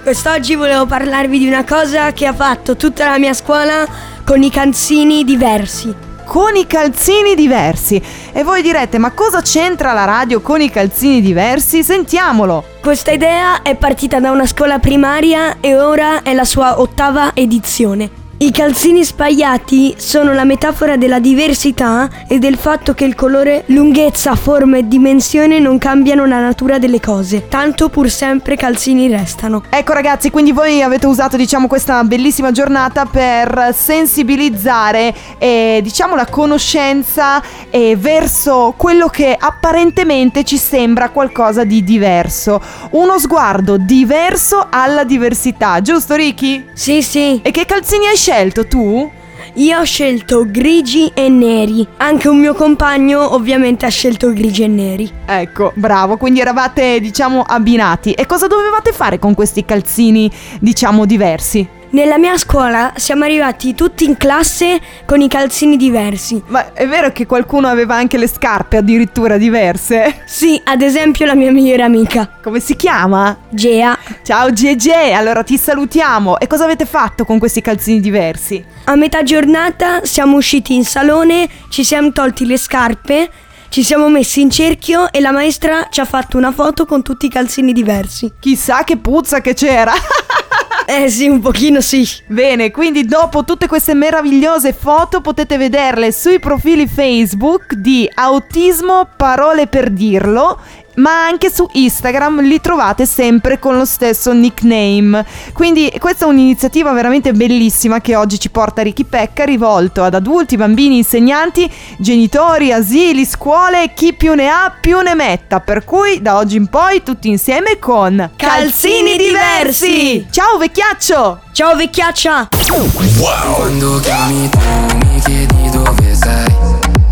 Quest'oggi 0.04 0.56
volevo 0.56 0.86
parlarvi 0.86 1.40
di 1.40 1.48
una 1.48 1.64
cosa 1.64 2.12
che 2.12 2.26
ha 2.26 2.34
fatto 2.34 2.76
tutta 2.76 3.10
la 3.10 3.18
mia 3.18 3.34
scuola 3.34 3.88
con 4.26 4.42
i 4.44 4.50
calzini 4.50 5.24
diversi. 5.24 6.08
con 6.26 6.56
i 6.56 6.68
calzini 6.68 7.34
diversi. 7.34 8.00
E 8.32 8.44
voi 8.44 8.62
direte, 8.62 9.00
ma 9.00 9.12
cosa 9.12 9.42
c'entra 9.42 9.94
la 9.94 10.06
radio 10.06 10.42
con 10.42 10.62
i 10.62 10.70
calzini 10.70 11.22
diversi? 11.22 11.84
Sentiamolo. 11.84 12.66
Questa 12.82 13.10
idea 13.10 13.64
è 13.64 13.76
partita 13.76 14.20
da 14.20 14.30
una 14.30 14.46
scuola 14.46 14.78
primaria 14.78 15.58
e 15.60 15.76
ora 15.76 16.22
è 16.22 16.34
la 16.36 16.46
sua 16.46 16.80
ottava 16.80 17.32
edizione. 17.34 18.12
I 18.42 18.52
calzini 18.52 19.04
spagliati 19.04 19.96
sono 19.98 20.32
la 20.32 20.46
metafora 20.46 20.96
della 20.96 21.20
diversità 21.20 22.08
e 22.26 22.40
del 22.40 22.56
fatto 22.56 22.94
che 22.94 23.04
il 23.04 23.14
colore, 23.14 23.64
lunghezza, 23.66 24.34
forma 24.36 24.78
e 24.78 24.88
dimensione 24.88 25.60
non 25.60 25.78
cambiano 25.78 26.26
la 26.26 26.40
natura 26.40 26.80
delle 26.80 27.02
cose, 27.02 27.50
tanto 27.50 27.90
pur 27.90 28.10
sempre 28.10 28.56
calzini 28.56 29.10
restano. 29.10 29.64
Ecco 29.70 29.92
ragazzi, 29.92 30.30
quindi 30.30 30.54
voi 30.54 30.82
avete 30.82 31.06
usato 31.06 31.36
diciamo 31.36 31.68
questa 31.68 32.02
bellissima 32.06 32.54
giornata 32.54 33.04
per 33.04 33.76
sensibilizzare 33.76 35.14
eh, 35.38 35.82
diciamo 35.84 36.16
la 36.16 36.26
conoscenza 36.26 37.44
eh, 37.70 37.98
verso 37.98 38.74
quello 38.78 39.10
che 39.10 39.36
apparentemente 39.38 40.46
ci 40.46 40.58
sembra 40.58 41.10
qualcosa 41.10 41.66
di 41.66 41.84
diverso. 41.84 42.62
Uno 42.92 43.20
sguardo 43.20 43.76
diverso 43.76 44.66
alla 44.70 45.04
diversità, 45.04 45.82
giusto 45.82 46.16
Ricky? 46.16 46.70
Sì, 46.72 47.02
sì. 47.02 47.42
E 47.44 47.52
che 47.52 47.66
calzini 47.66 48.06
hai 48.06 48.16
scelto 48.16 48.28
tu? 48.68 49.12
Io 49.56 49.80
ho 49.80 49.84
scelto 49.84 50.46
grigi 50.46 51.12
e 51.16 51.30
neri. 51.30 51.86
Anche 51.98 52.28
un 52.28 52.38
mio 52.38 52.54
compagno 52.54 53.34
ovviamente 53.34 53.88
ha 53.88 53.90
scelto 53.90 54.32
grigi 54.32 54.64
e 54.64 54.68
neri. 54.68 55.12
Ecco, 55.26 55.72
bravo, 55.74 56.18
quindi 56.18 56.40
eravate 56.40 57.00
diciamo 57.00 57.42
abbinati. 57.42 58.12
E 58.12 58.28
cosa 58.28 58.46
dovevate 58.46 58.92
fare 58.92 59.18
con 59.18 59.34
questi 59.34 59.66
calzini 59.66 60.32
diciamo 60.60 61.06
diversi? 61.06 61.68
Nella 61.92 62.20
mia 62.20 62.38
scuola 62.38 62.94
siamo 62.98 63.24
arrivati 63.24 63.74
tutti 63.74 64.04
in 64.04 64.16
classe 64.16 64.80
con 65.06 65.22
i 65.22 65.28
calzini 65.28 65.76
diversi. 65.76 66.40
Ma 66.46 66.72
è 66.74 66.88
vero 66.88 67.12
che 67.12 67.26
qualcuno 67.26 67.68
aveva 67.68 67.96
anche 67.96 68.20
le 68.20 68.28
scarpe 68.28 68.78
addirittura 68.78 69.38
diverse? 69.38 70.22
Sì, 70.26 70.62
ad 70.66 70.84
esempio 70.84 71.26
la 71.26 71.34
mia 71.34 71.52
migliore 71.52 71.82
amica. 71.82 72.30
Come 72.44 72.60
si 72.60 72.76
chiama? 72.76 73.36
Gea. 73.50 73.98
Ciao 74.22 74.54
Gege, 74.54 75.14
allora 75.14 75.42
ti 75.42 75.58
salutiamo. 75.58 76.40
E 76.40 76.46
cosa 76.46 76.66
avete 76.66 76.86
fatto 76.86 77.26
con 77.26 77.40
questi 77.40 77.62
calzini 77.62 78.00
diversi? 78.00 78.64
A 78.84 78.96
metà 78.96 79.24
giornata 79.24 80.06
siamo 80.06 80.38
usciti 80.38 80.76
in 80.76 80.86
salone, 80.86 81.50
ci 81.70 81.84
siamo 81.84 82.12
tolti 82.12 82.46
le 82.46 82.58
scarpe, 82.58 83.32
ci 83.70 83.84
siamo 83.84 84.10
messi 84.10 84.42
in 84.42 84.52
cerchio 84.52 85.12
e 85.12 85.20
la 85.22 85.32
maestra 85.32 85.88
ci 85.90 86.02
ha 86.02 86.06
fatto 86.06 86.38
una 86.38 86.52
foto 86.52 86.86
con 86.86 87.02
tutti 87.02 87.26
i 87.26 87.30
calzini 87.30 87.74
diversi. 87.74 88.32
Chissà 88.40 88.84
che 88.84 88.98
puzza 88.98 89.42
che 89.42 89.56
c'era! 89.56 89.94
Eh 90.92 91.08
sì, 91.08 91.28
un 91.28 91.40
pochino 91.40 91.82
sì. 91.82 92.04
Bene, 92.26 92.72
quindi 92.72 93.06
dopo 93.06 93.44
tutte 93.44 93.68
queste 93.68 93.94
meravigliose 93.94 94.74
foto 94.74 95.22
potete 95.22 95.56
vederle 95.56 96.12
sui 96.12 96.40
profili 96.40 96.88
Facebook 96.88 97.76
di 97.76 98.10
Autismo 98.12 99.08
Parole 99.16 99.68
per 99.68 99.92
dirlo 99.92 100.60
ma 101.00 101.26
anche 101.26 101.52
su 101.52 101.68
Instagram 101.72 102.42
li 102.42 102.62
trovate 102.62 103.06
sempre 103.06 103.60
con 103.60 103.78
lo 103.78 103.86
stesso 103.86 104.32
nickname. 104.34 105.26
Quindi 105.54 105.92
questa 106.00 106.26
è 106.26 106.28
un'iniziativa 106.28 106.92
veramente 106.92 107.32
bellissima 107.32 108.02
che 108.02 108.16
oggi 108.16 108.40
ci 108.40 108.50
porta 108.50 108.82
Ricky 108.82 109.06
Pecca, 109.06 109.44
rivolto 109.46 110.04
ad 110.04 110.14
adulti, 110.14 110.58
bambini, 110.58 110.98
insegnanti, 110.98 111.72
genitori, 111.98 112.72
asili, 112.72 113.26
scuole, 113.26 113.94
chi 113.94 114.14
più 114.14 114.34
ne 114.34 114.50
ha 114.50 114.74
più 114.80 115.00
ne 115.00 115.16
metta. 115.16 115.60
Per 115.60 115.84
cui 115.86 116.22
da 116.22 116.38
oggi 116.38 116.58
in 116.58 116.68
poi 116.68 117.02
tutti 117.04 117.30
insieme 117.30 117.80
con 117.80 118.32
Calzini 118.36 119.18
diversi! 119.18 120.28
Ciao 120.30 120.58
vecchiaccio! 120.58 121.42
Ciao 121.52 121.76
vecchiaccia! 121.76 122.50
Wow! 122.70 123.56
Quando 123.56 124.00
chiami 124.00 124.50
tu 124.50 124.60
mi 125.08 125.20
chiedi 125.22 125.70
dove 125.72 126.16
sei, 126.16 126.54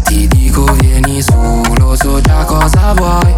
ti 0.05 0.27
dico 0.27 0.63
vieni 0.79 1.21
su 1.21 1.66
io 1.87 1.95
so 1.95 2.19
già 2.19 2.43
cosa 2.43 2.93
vuoi? 2.93 3.33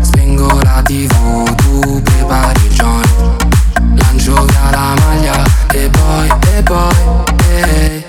Spengo 0.00 0.60
la 0.62 0.82
tv, 0.82 1.54
tu 1.56 2.00
prepari 2.02 2.66
il 2.66 2.74
joint 2.74 3.44
Lancio 3.96 4.44
via 4.44 4.70
la 4.70 4.94
maglia 5.00 5.44
e 5.72 5.90
poi, 5.90 6.28
e 6.56 6.62
poi, 6.62 6.94
ehi 7.48 7.70
hey. 7.70 8.01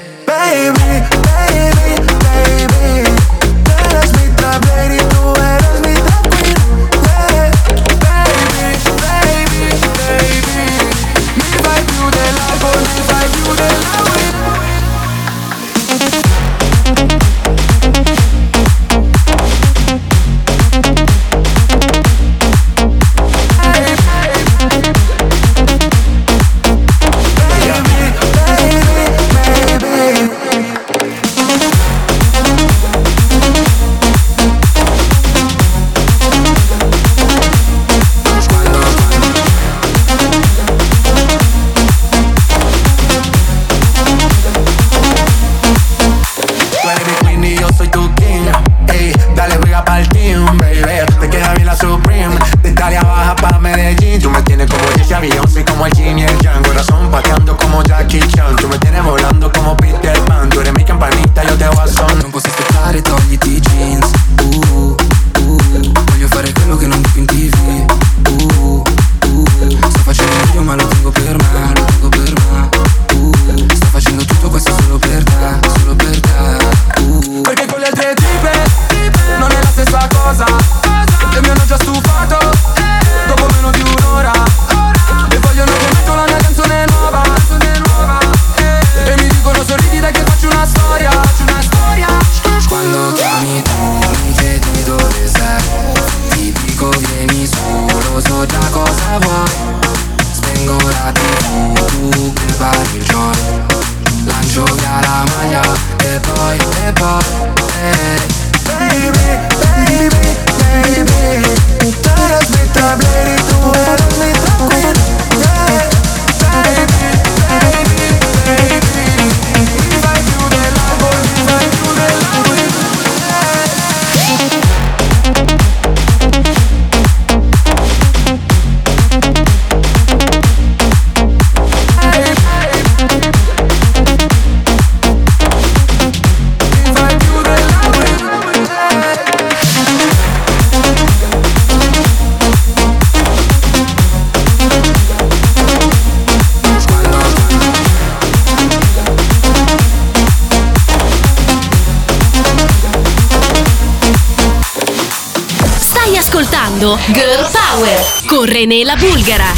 René 158.46 158.84
La 158.84 158.96
Bulgara. 158.98 159.54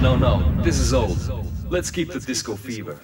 No, 0.00 0.16
no, 0.16 0.62
this 0.62 0.78
is 0.78 0.92
old. 0.92 1.18
Let's 1.70 1.90
keep 1.90 2.12
the 2.12 2.20
disco 2.20 2.54
fever. 2.54 3.00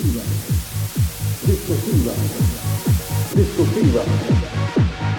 Discursiva. 0.00 0.22
Discursiva. 1.44 2.14
Discursiva. 3.34 4.04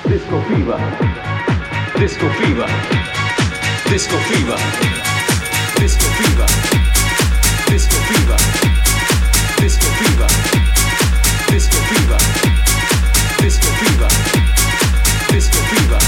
Discursiva. 0.08 0.78
Discursiva. 2.00 2.66
Discursiva. 3.90 4.58
Discursiva. 5.78 6.46
Discursiva. 7.70 8.38
Discursiva. 9.60 10.28
Discursiva. 11.52 12.18
Discursiva. 13.38 14.08
Discursiva. 15.30 16.00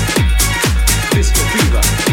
Discursiva. 1.14 2.13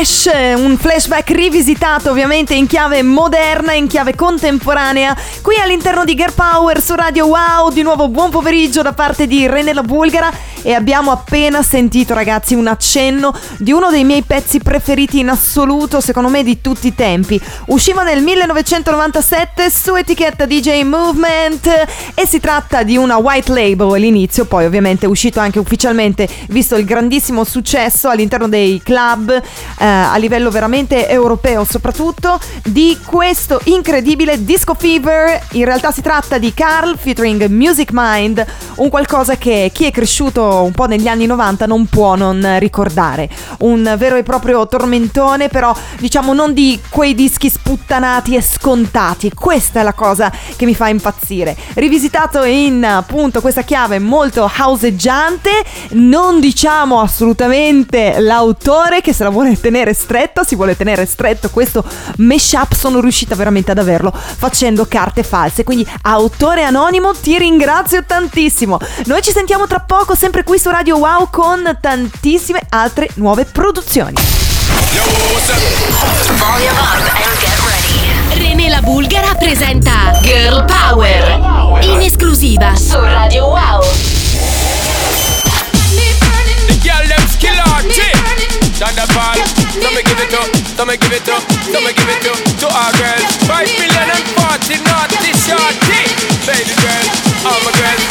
Flash, 0.00 0.30
un 0.56 0.78
flashback 0.78 1.30
rivisitato 1.30 2.10
ovviamente 2.10 2.54
in 2.54 2.66
chiave 2.66 3.02
moderna, 3.02 3.74
in 3.74 3.86
chiave 3.86 4.14
contemporanea, 4.14 5.14
qui 5.42 5.56
all'interno 5.56 6.04
di 6.04 6.14
Girl 6.14 6.32
Power 6.32 6.80
su 6.80 6.94
Radio 6.94 7.26
Wow. 7.26 7.70
Di 7.70 7.82
nuovo 7.82 8.08
buon 8.08 8.30
pomeriggio 8.30 8.80
da 8.80 8.92
parte 8.92 9.26
di 9.26 9.46
René 9.46 9.74
la 9.74 9.82
Bulgara 9.82 10.32
e 10.62 10.74
abbiamo 10.74 11.10
appena 11.10 11.62
sentito 11.62 12.14
ragazzi 12.14 12.54
un 12.54 12.66
accenno 12.66 13.34
di 13.58 13.72
uno 13.72 13.90
dei 13.90 14.04
miei 14.04 14.22
pezzi 14.22 14.58
preferiti 14.58 15.18
in 15.20 15.28
assoluto, 15.28 16.00
secondo 16.00 16.28
me 16.28 16.42
di 16.42 16.60
tutti 16.60 16.88
i 16.88 16.94
tempi. 16.94 17.40
Usciva 17.66 18.02
nel 18.02 18.22
1997 18.22 19.70
su 19.70 19.94
etichetta 19.94 20.46
DJ 20.46 20.82
Movement 20.82 21.66
e 22.14 22.26
si 22.26 22.40
tratta 22.40 22.82
di 22.82 22.96
una 22.96 23.16
white 23.16 23.52
label 23.52 23.94
all'inizio, 23.94 24.44
poi 24.44 24.64
ovviamente 24.64 25.06
è 25.06 25.08
uscito 25.08 25.40
anche 25.40 25.58
ufficialmente 25.58 26.28
visto 26.48 26.76
il 26.76 26.84
grandissimo 26.84 27.44
successo 27.44 28.08
all'interno 28.08 28.48
dei 28.48 28.80
club 28.82 29.30
eh, 29.30 29.84
a 29.84 30.16
livello 30.16 30.50
veramente 30.50 31.08
europeo 31.08 31.64
soprattutto 31.64 32.38
di 32.64 32.98
questo 33.04 33.60
incredibile 33.64 34.44
Disco 34.44 34.74
Fever. 34.74 35.40
In 35.52 35.64
realtà 35.64 35.90
si 35.90 36.02
tratta 36.02 36.38
di 36.38 36.52
Carl 36.52 36.96
featuring 36.98 37.46
Music 37.46 37.90
Mind, 37.92 38.44
un 38.76 38.88
qualcosa 38.88 39.36
che 39.36 39.70
chi 39.72 39.84
è 39.86 39.90
cresciuto 39.90 40.49
un 40.58 40.72
po' 40.72 40.86
negli 40.86 41.08
anni 41.08 41.26
90 41.26 41.66
non 41.66 41.86
può 41.86 42.14
non 42.16 42.56
ricordare. 42.58 43.28
Un 43.60 43.94
vero 43.96 44.16
e 44.16 44.22
proprio 44.22 44.66
tormentone, 44.66 45.48
però 45.48 45.74
diciamo 45.98 46.32
non 46.32 46.52
di 46.52 46.80
quei 46.88 47.14
dischi 47.14 47.48
sputtanati 47.48 48.36
e 48.36 48.42
scontati. 48.42 49.32
Questa 49.32 49.80
è 49.80 49.82
la 49.82 49.92
cosa 49.92 50.32
che 50.56 50.64
mi 50.64 50.74
fa 50.74 50.88
impazzire. 50.88 51.56
Rivisitato 51.74 52.44
in 52.44 52.84
appunto 52.84 53.40
questa 53.40 53.62
chiave 53.62 53.98
molto 53.98 54.50
houseggiante, 54.58 55.50
non 55.90 56.40
diciamo 56.40 57.00
assolutamente 57.00 58.20
l'autore 58.20 59.00
che 59.00 59.12
se 59.12 59.24
la 59.24 59.30
vuole 59.30 59.58
tenere 59.58 59.94
stretta, 59.94 60.44
si 60.44 60.56
vuole 60.56 60.76
tenere 60.76 61.06
stretto 61.06 61.50
questo 61.50 61.84
mashup, 62.18 62.74
sono 62.74 63.00
riuscita 63.00 63.34
veramente 63.34 63.70
ad 63.70 63.78
averlo 63.78 64.12
facendo 64.12 64.86
carte 64.86 65.22
false. 65.22 65.64
Quindi 65.64 65.86
autore 66.02 66.64
anonimo, 66.64 67.12
ti 67.12 67.38
ringrazio 67.38 68.04
tantissimo. 68.04 68.78
Noi 69.06 69.22
ci 69.22 69.30
sentiamo 69.30 69.66
tra 69.66 69.80
poco 69.80 70.14
sempre 70.14 70.39
qui 70.44 70.58
su 70.58 70.70
Radio 70.70 70.96
Wow 70.98 71.28
con 71.30 71.78
tantissime 71.80 72.60
altre 72.68 73.08
nuove 73.14 73.44
produzioni. 73.44 74.14
René 78.32 78.68
la 78.68 78.80
Bulgara 78.80 79.34
presenta 79.34 80.18
Girl 80.22 80.64
Power 80.64 81.82
in 81.82 82.00
esclusiva 82.00 82.74
su 82.76 82.98
Radio 82.98 83.46
Wow. 83.46 83.82
So 89.80 89.90
me 89.92 90.02
give 90.02 90.20
it 90.20 90.32
up, 90.34 90.48
so 90.76 90.84
me 90.84 90.96
give 90.96 91.12
it 91.14 91.28
up, 91.28 91.42
so 91.72 91.80
me 91.80 91.92
give 91.92 92.08
it 92.08 92.26
up 92.26 92.36
to 92.58 92.66
our 92.66 92.92
girls. 92.96 93.36
Five 93.46 93.68
million 93.78 94.10
and 94.10 94.24
forty 94.36 94.76
naughty 94.84 95.32
shorty. 95.36 96.00
Baby 96.44 96.74
girl, 96.80 97.06
all 97.46 97.60
my 97.64 97.72
girls, 97.76 98.02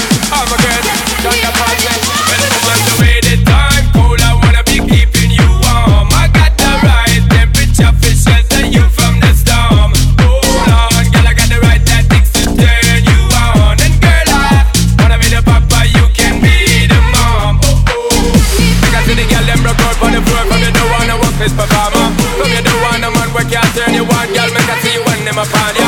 see 25.46 25.74
you 25.74 25.79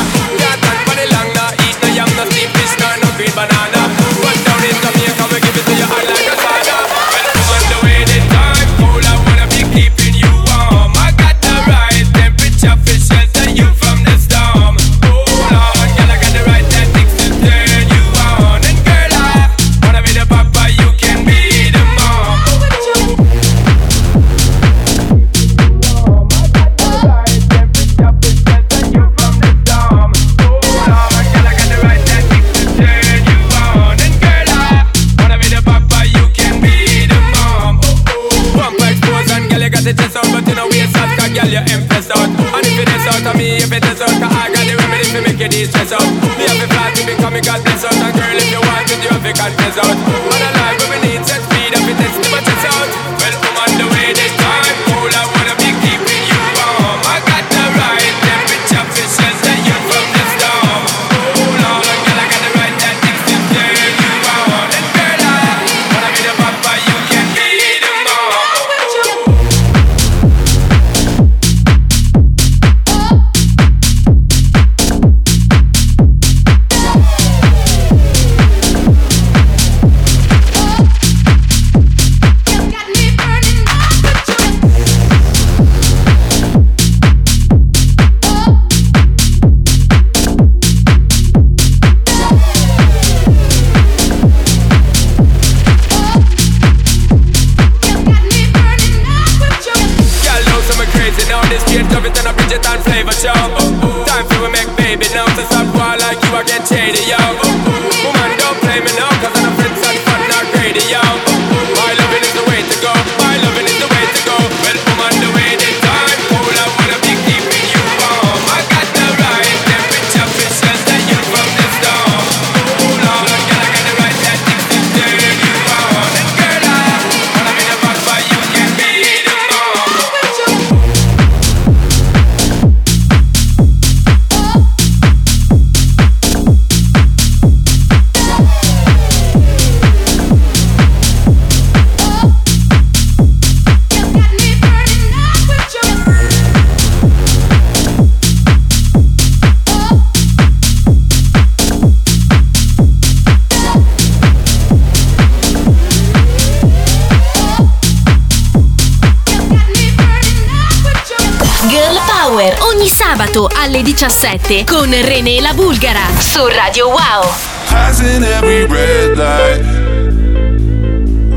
2017 164.02 164.66
con 164.66 164.89
René 164.89 165.39
La 165.41 165.54
Bulgara 165.54 166.08
su 166.18 166.39
Radio 166.47 166.88
Wow. 166.88 167.22
Passing 167.70 168.24
every 168.24 168.66
red 168.66 169.16
light. 169.16 169.62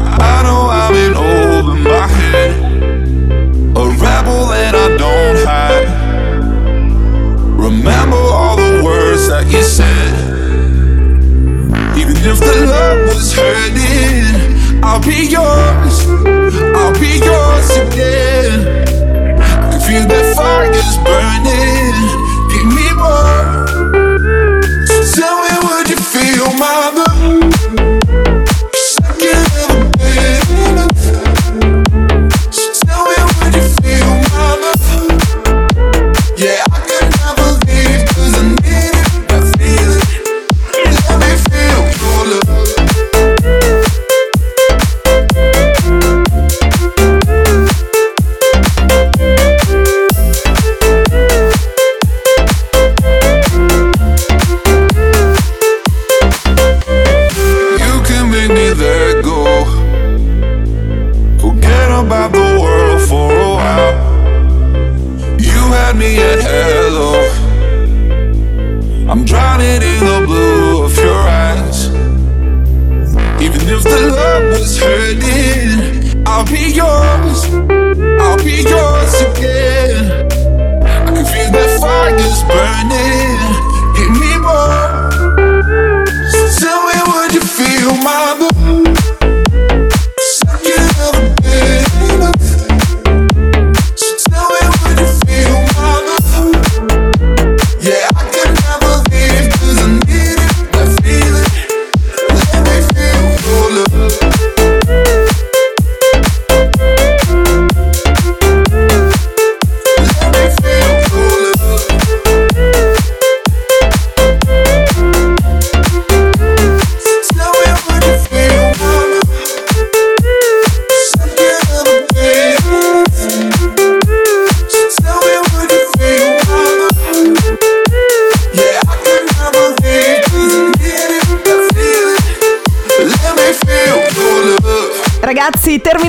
I 0.01 0.43
know 0.43 0.71
I'm 0.71 0.95
in 0.95 1.15
over 1.15 1.75
my 1.75 2.09
head. 2.09 2.53
A 3.77 3.85
rebel 4.01 4.47
that 4.49 4.75
I 4.75 4.97
don't 4.97 5.45
hide. 5.45 5.89
Remember 7.59 8.17
all 8.17 8.57
the 8.57 8.83
words 8.83 9.29
that 9.29 9.47
you 9.47 9.63
said. 9.63 10.15
Even 11.99 12.17
if 12.17 12.41
the 12.41 12.65
love 12.65 13.09
was 13.09 13.35
hurting, 13.35 14.83
I'll 14.83 15.03
be 15.03 15.27
yours. 15.29 16.07
I'll 16.75 16.99
be 16.99 17.21
yours 17.21 17.77
again. 17.77 18.89
I 19.53 19.71
can 19.71 19.81
feel 19.81 20.09
fire 20.35 20.73
fire's 20.73 20.97
burning. 21.05 22.24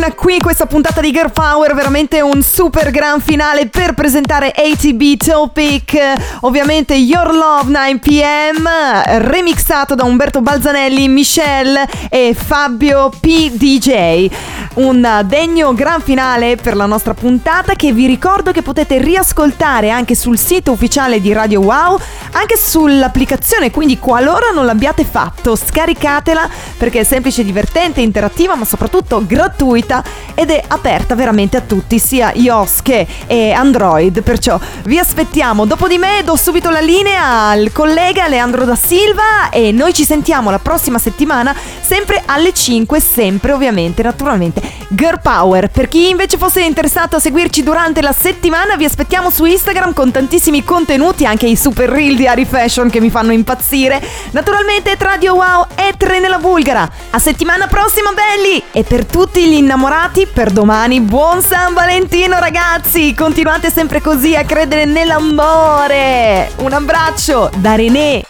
Termina 0.06 0.14
qui 0.14 0.40
questa 0.40 0.66
puntata 0.66 1.02
di 1.02 1.12
Girl 1.12 1.32
Power, 1.32 1.74
veramente 1.74 2.22
un 2.22 2.42
super 2.44 2.92
gran 2.92 3.22
finale 3.22 3.68
per 3.68 3.94
presentare 3.94 4.54
ATB 4.56 5.18
Topic, 5.18 5.98
ovviamente 6.42 6.94
Your 6.94 7.34
Love 7.34 7.72
9pm, 7.72 9.28
remixato 9.28 9.96
da 9.96 10.04
Umberto 10.04 10.42
Balzanelli, 10.42 11.08
Michelle 11.08 11.88
e 12.10 12.36
Fabio 12.38 13.10
PDJ. 13.20 14.30
Un 14.76 15.24
degno 15.26 15.74
gran 15.74 16.02
finale 16.02 16.58
per 16.58 16.76
la 16.76 16.86
nostra 16.86 17.14
puntata 17.14 17.76
che 17.76 17.94
vi 17.94 18.06
ricordo 18.06 18.52
che 18.52 18.62
potete 18.62 18.98
riascoltare 18.98 19.90
anche 19.90 20.16
sul 20.16 20.38
sito 20.38 20.74
ufficiale 20.74 21.22
di 21.22 21.32
Radio 21.32 21.62
Wow, 21.62 21.98
anche 22.32 22.58
sull'applicazione, 22.58 23.72
quindi 23.72 23.98
qualora 23.98 24.50
non 24.54 24.66
l'abbiate 24.66 25.06
fatto, 25.06 25.56
scaricatela 25.56 26.50
perché 26.78 27.00
è 27.00 27.04
semplice, 27.04 27.46
divertente, 27.46 28.02
interattiva, 28.02 28.56
ma 28.56 28.66
soprattutto 28.66 29.24
gratuita 29.26 29.95
ed 30.34 30.50
è 30.50 30.64
aperta 30.68 31.16
veramente 31.16 31.58
a 31.58 31.62
tutti, 31.62 32.00
sia 32.00 32.32
iOS 32.34 32.82
che 32.82 33.08
Android. 33.54 34.22
Perciò 34.22 34.60
vi 34.84 34.98
aspettiamo. 35.00 35.66
Dopo 35.66 35.88
di 35.88 35.98
me 35.98 36.22
do 36.24 36.36
subito 36.36 36.70
la 36.70 36.80
linea 36.80 37.50
al 37.50 37.72
collega 37.72 38.28
Leandro 38.28 38.66
da 38.66 38.76
Silva 38.76 39.50
e 39.50 39.72
noi 39.72 39.94
ci 39.94 40.04
sentiamo 40.04 40.50
la 40.50 40.60
prossima 40.60 40.98
settimana, 40.98 41.56
sempre 41.82 42.22
alle 42.26 42.54
5, 42.54 43.00
sempre 43.00 43.52
ovviamente, 43.52 44.04
naturalmente. 44.04 44.62
Girl 44.90 45.20
Power. 45.22 45.70
Per 45.70 45.88
chi 45.88 46.10
invece 46.10 46.38
fosse 46.38 46.62
interessato 46.62 47.16
a 47.16 47.20
seguirci 47.20 47.64
durante 47.64 48.02
la 48.02 48.12
settimana, 48.12 48.76
vi 48.76 48.86
aspettiamo 48.86 49.30
su 49.30 49.46
Instagram 49.46 49.94
con 49.94 50.12
tantissimi 50.12 50.64
contenuti, 50.64 51.26
anche 51.26 51.48
i 51.48 51.56
super 51.56 51.90
reel 51.90 52.16
di 52.16 52.28
Ari 52.28 52.46
Fashion 52.46 52.90
che 52.90 53.00
mi 53.00 53.10
fanno 53.10 53.32
impazzire. 53.32 54.02
Naturalmente 54.32 54.96
Radio 54.98 55.36
Wow 55.36 55.68
e 55.76 55.94
Tre 55.98 56.20
nella 56.20 56.38
Bulgara. 56.40 56.90
A 57.12 57.20
settimana 57.20 57.68
prossima, 57.68 58.12
belli! 58.12 58.62
E 58.72 58.84
per 58.84 59.06
tutti 59.06 59.46
gli 59.46 59.54
innamorati, 59.86 60.26
per 60.26 60.50
domani, 60.50 61.00
buon 61.00 61.44
San 61.44 61.76
Valentino, 61.76 62.40
ragazzi! 62.40 63.14
Continuate 63.14 63.70
sempre 63.70 64.02
così 64.02 64.36
a 64.36 64.44
credere 64.44 64.86
nell'amore! 64.86 66.52
Un 66.58 66.74
abbraccio 66.74 67.52
da 67.58 67.76
René! 67.76 68.24